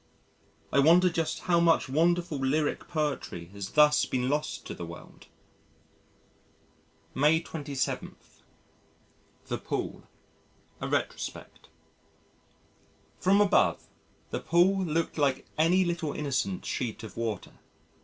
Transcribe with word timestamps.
I 0.73 0.79
wonder 0.79 1.11
just 1.11 1.41
how 1.41 1.59
much 1.59 1.87
wonderful 1.87 2.39
lyric 2.39 2.87
poetry 2.87 3.45
has 3.53 3.73
thus 3.73 4.03
been 4.03 4.29
lost 4.29 4.65
to 4.65 4.73
the 4.73 4.83
world! 4.83 5.27
May 7.13 7.39
27. 7.39 8.15
The 9.45 9.59
Pool: 9.59 10.01
A 10.79 10.87
Retrospect 10.87 11.69
From 13.19 13.41
above, 13.41 13.83
the 14.31 14.39
pool 14.39 14.83
looked 14.83 15.19
like 15.19 15.45
any 15.55 15.85
little 15.85 16.13
innocent 16.13 16.65
sheet 16.65 17.03
of 17.03 17.15
water. 17.15 17.59